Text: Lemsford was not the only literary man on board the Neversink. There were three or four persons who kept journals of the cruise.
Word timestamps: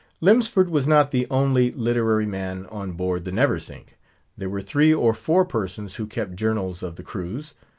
Lemsford 0.19 0.69
was 0.71 0.87
not 0.87 1.11
the 1.11 1.27
only 1.29 1.71
literary 1.71 2.25
man 2.25 2.65
on 2.71 2.93
board 2.93 3.23
the 3.23 3.31
Neversink. 3.31 3.99
There 4.35 4.49
were 4.49 4.63
three 4.63 4.91
or 4.91 5.13
four 5.13 5.45
persons 5.45 5.97
who 5.97 6.07
kept 6.07 6.35
journals 6.35 6.81
of 6.81 6.95
the 6.95 7.03
cruise. 7.03 7.53